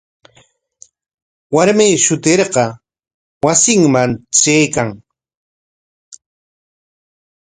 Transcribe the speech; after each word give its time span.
Warmi 1.55 1.87
shutuykar 2.05 2.69
wasinman 3.45 4.11
traykan. 4.37 4.89